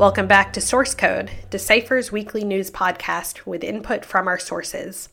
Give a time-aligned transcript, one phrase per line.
[0.00, 5.10] Welcome back to Source Code, Decipher's weekly news podcast with input from our sources.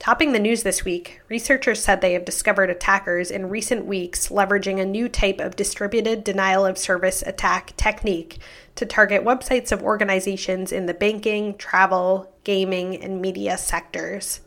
[0.00, 4.80] Topping the news this week, researchers said they have discovered attackers in recent weeks leveraging
[4.80, 8.38] a new type of distributed denial of service attack technique
[8.74, 14.40] to target websites of organizations in the banking, travel, gaming, and media sectors.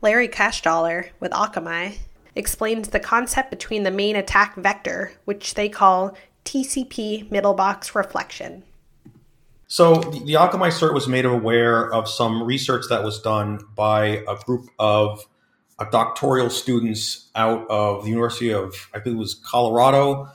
[0.00, 1.98] Larry Cashdollar with Akamai
[2.36, 8.62] explains the concept between the main attack vector, which they call TCP middlebox reflection.
[9.66, 14.22] So the, the Akamai SIRT was made aware of some research that was done by
[14.28, 15.24] a group of
[15.78, 20.28] uh, doctoral students out of the University of, I think it was Colorado,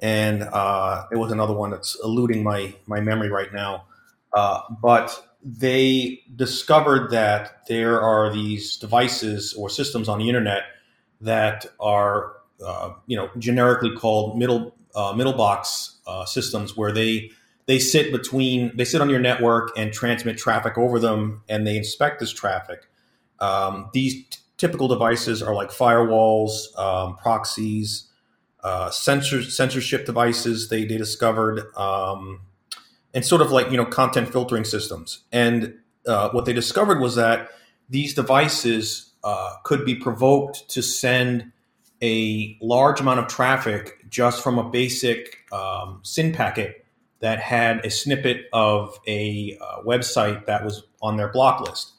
[0.00, 3.84] and uh, it was another one that's eluding my my memory right now.
[4.34, 10.64] Uh, but they discovered that there are these devices or systems on the internet
[11.20, 17.30] that are, uh, you know, generically called middle uh, middle box systems, where they
[17.66, 21.76] they sit between they sit on your network and transmit traffic over them and they
[21.76, 22.88] inspect this traffic.
[23.40, 28.08] Um, these t- typical devices are like firewalls um, proxies
[28.62, 32.40] uh, censor, censorship devices they, they discovered um,
[33.12, 35.24] and sort of like you know content filtering systems.
[35.32, 35.74] And
[36.06, 37.50] uh, what they discovered was that
[37.90, 41.52] these devices uh, could be provoked to send
[42.02, 46.85] a large amount of traffic just from a basic um, SYN packet
[47.20, 51.92] that had a snippet of a uh, website that was on their block list.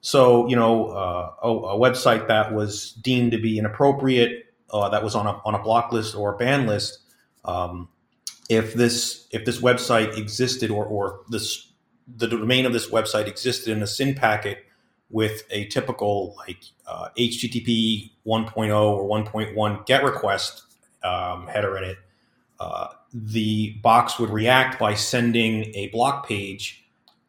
[0.00, 5.02] So, you know, uh, a, a, website that was deemed to be inappropriate, uh, that
[5.02, 6.98] was on a, on a block list or a ban list,
[7.44, 7.88] um,
[8.50, 11.72] if this if this website existed or, or this
[12.06, 14.58] the domain of this website existed in a SYN packet
[15.10, 20.62] with a typical like uh, HTTP 1.0 or 1.1 GET request
[21.02, 21.98] um, header in it,
[22.64, 26.82] uh, the box would react by sending a block page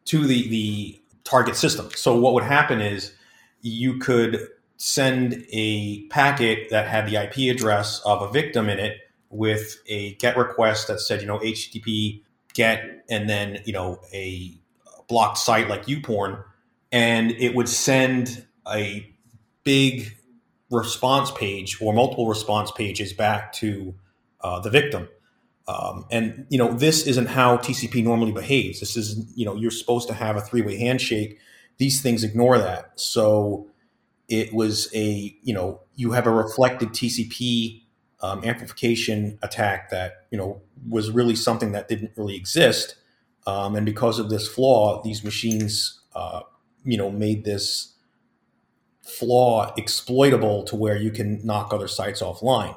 [0.06, 1.90] to the, the target system.
[1.94, 3.12] So what would happen is
[3.60, 4.48] you could
[4.78, 8.98] send a packet that had the IP address of a victim in it
[9.28, 12.22] with a GET request that said, you know, HTTP
[12.54, 14.58] GET and then, you know, a
[15.08, 16.42] blocked site like YouPorn.
[16.92, 19.12] and it would send a
[19.64, 20.16] big
[20.70, 23.94] response page or multiple response pages back to
[24.40, 25.08] uh, the victim.
[25.68, 28.80] Um, and you know this isn't how TCP normally behaves.
[28.80, 31.38] This is you know you're supposed to have a three way handshake.
[31.78, 32.92] These things ignore that.
[32.94, 33.68] So
[34.28, 37.82] it was a you know you have a reflected TCP
[38.20, 42.96] um, amplification attack that you know was really something that didn't really exist.
[43.46, 46.40] Um, and because of this flaw, these machines uh,
[46.84, 47.94] you know made this
[49.02, 52.76] flaw exploitable to where you can knock other sites offline.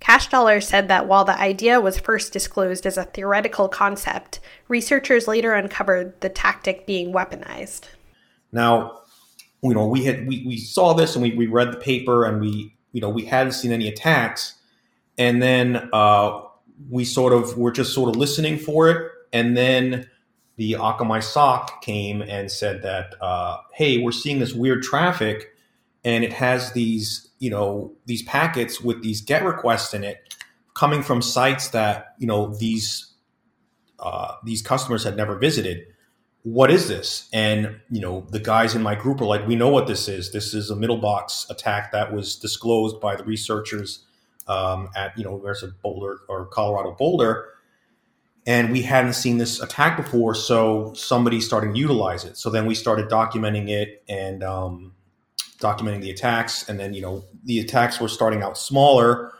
[0.00, 5.54] Cashdollar said that while the idea was first disclosed as a theoretical concept, researchers later
[5.54, 7.84] uncovered the tactic being weaponized.
[8.52, 9.00] Now,
[9.62, 12.40] you know, we had we, we saw this and we, we read the paper and
[12.40, 14.54] we you know we hadn't seen any attacks,
[15.18, 16.42] and then uh,
[16.90, 20.08] we sort of were just sort of listening for it, and then
[20.56, 25.54] the Akamai SOC came and said that, uh, hey, we're seeing this weird traffic,
[26.06, 30.34] and it has these you know these packets with these get requests in it
[30.72, 33.12] coming from sites that you know these
[33.98, 35.86] uh, these customers had never visited.
[36.44, 37.28] What is this?
[37.32, 40.32] And you know the guys in my group are like we know what this is.
[40.32, 44.06] This is a middle box attack that was disclosed by the researchers
[44.46, 47.48] um, at you know there's a boulder or colorado boulder
[48.46, 52.36] and we hadn't seen this attack before so somebody started to utilize it.
[52.36, 54.92] So then we started documenting it and um,
[55.58, 59.32] documenting the attacks, and then you know the attacks were starting out smaller,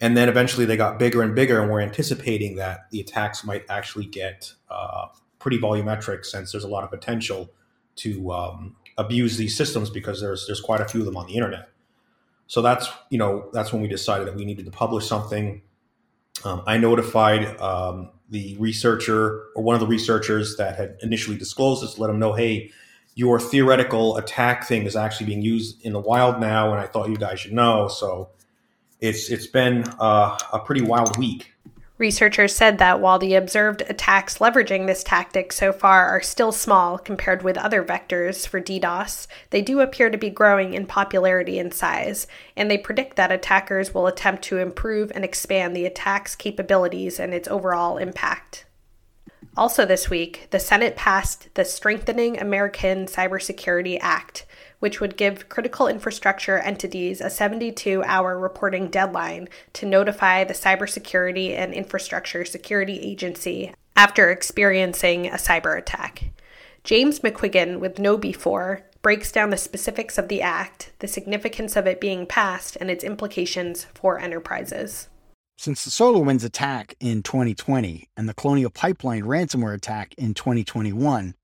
[0.00, 3.64] and then eventually they got bigger and bigger, and we're anticipating that the attacks might
[3.68, 5.06] actually get uh,
[5.38, 7.50] pretty volumetric since there's a lot of potential
[7.96, 11.34] to um, abuse these systems because there's there's quite a few of them on the
[11.34, 11.68] internet.
[12.46, 15.62] So that's you know that's when we decided that we needed to publish something.
[16.44, 21.82] Um, I notified um, the researcher or one of the researchers that had initially disclosed
[21.82, 22.70] this, let them know, hey,
[23.14, 27.10] your theoretical attack thing is actually being used in the wild now, and I thought
[27.10, 27.88] you guys should know.
[27.88, 28.30] So
[29.00, 31.52] it's it's been uh, a pretty wild week.
[31.98, 36.98] Researchers said that while the observed attacks leveraging this tactic so far are still small
[36.98, 41.72] compared with other vectors for DDoS, they do appear to be growing in popularity and
[41.72, 42.26] size,
[42.56, 47.32] and they predict that attackers will attempt to improve and expand the attack's capabilities and
[47.32, 48.64] its overall impact.
[49.54, 54.46] Also, this week, the Senate passed the Strengthening American Cybersecurity Act,
[54.78, 61.54] which would give critical infrastructure entities a 72 hour reporting deadline to notify the Cybersecurity
[61.54, 66.30] and Infrastructure Security Agency after experiencing a cyber attack.
[66.82, 72.00] James McQuiggan with KnowBe4 breaks down the specifics of the act, the significance of it
[72.00, 75.08] being passed, and its implications for enterprises.
[75.62, 81.36] Since the SolarWinds attack in 2020 and the Colonial Pipeline ransomware attack in 2021,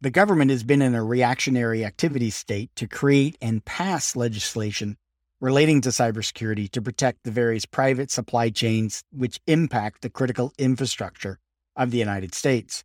[0.00, 4.96] the government has been in a reactionary activity state to create and pass legislation
[5.42, 11.38] relating to cybersecurity to protect the various private supply chains which impact the critical infrastructure
[11.76, 12.82] of the United States.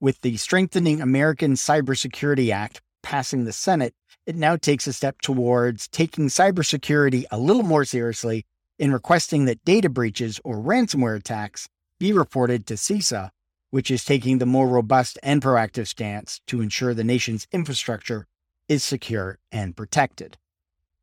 [0.00, 3.94] With the Strengthening American Cybersecurity Act passing the Senate,
[4.26, 8.44] it now takes a step towards taking cybersecurity a little more seriously
[8.78, 11.68] in requesting that data breaches or ransomware attacks
[11.98, 13.30] be reported to CISA
[13.70, 18.26] which is taking the more robust and proactive stance to ensure the nation's infrastructure
[18.68, 20.38] is secure and protected.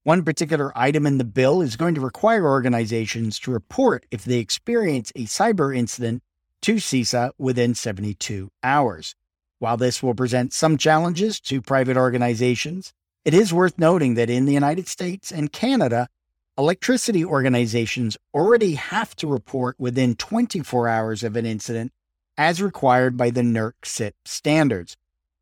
[0.04, 4.40] One particular item in the bill is going to require organizations to report if they
[4.40, 6.24] experience a cyber incident
[6.62, 9.16] to CISA within 72 hours.
[9.60, 12.92] While this will present some challenges to private organizations,
[13.24, 16.10] it is worth noting that in the United States and Canada,
[16.58, 21.92] electricity organizations already have to report within 24 hours of an incident
[22.38, 24.96] as required by the NERC CIP standards.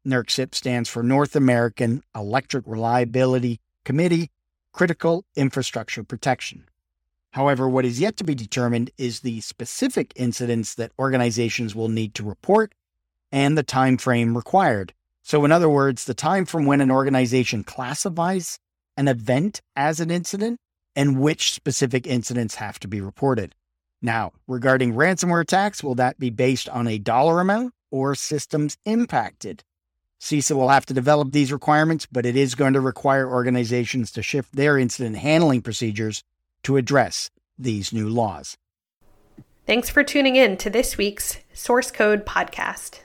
[0.07, 4.29] NERC CIP stands for North American Electric Reliability Committee
[4.71, 6.65] Critical Infrastructure Protection.
[7.31, 12.13] However, what is yet to be determined is the specific incidents that organizations will need
[12.15, 12.73] to report
[13.31, 14.93] and the time frame required.
[15.23, 18.59] So, in other words, the time from when an organization classifies
[18.97, 20.59] an event as an incident
[20.95, 23.55] and which specific incidents have to be reported.
[24.01, 29.63] Now, regarding ransomware attacks, will that be based on a dollar amount or systems impacted?
[30.19, 34.21] CISA will have to develop these requirements, but it is going to require organizations to
[34.21, 36.23] shift their incident handling procedures
[36.63, 38.57] to address these new laws.
[39.65, 42.99] Thanks for tuning in to this week's Source Code Podcast.